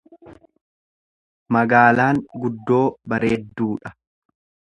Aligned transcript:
Magaalaan 1.57 2.23
guddoo 2.45 2.81
bareedduu 3.13 3.71
dha. 3.85 3.93